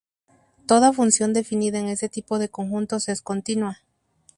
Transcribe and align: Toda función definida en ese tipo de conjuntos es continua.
Toda 0.65 0.93
función 0.93 1.31
definida 1.31 1.77
en 1.77 1.87
ese 1.87 2.09
tipo 2.09 2.39
de 2.39 2.49
conjuntos 2.49 3.07
es 3.07 3.21
continua. 3.21 3.77